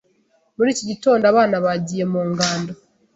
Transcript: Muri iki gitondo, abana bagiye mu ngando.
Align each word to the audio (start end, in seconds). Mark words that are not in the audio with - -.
Muri 0.55 0.69
iki 0.73 0.83
gitondo, 0.91 1.23
abana 1.31 1.55
bagiye 1.65 2.03
mu 2.11 2.21
ngando. 2.29 2.73